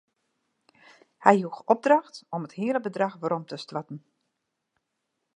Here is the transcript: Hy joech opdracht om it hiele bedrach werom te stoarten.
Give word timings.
Hy 1.25 1.35
joech 1.41 1.59
opdracht 1.73 2.15
om 2.35 2.43
it 2.47 2.55
hiele 2.59 2.81
bedrach 2.87 3.15
werom 3.21 3.43
te 3.47 3.57
stoarten. 3.65 3.99